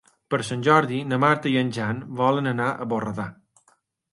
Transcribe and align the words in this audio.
Per 0.33 0.37
Sant 0.45 0.63
Jordi 0.67 1.01
na 1.09 1.19
Marta 1.23 1.51
i 1.51 1.53
en 1.61 1.69
Jan 1.77 1.99
volen 2.23 2.53
anar 2.53 2.71
a 2.71 2.89
Borredà. 2.95 3.29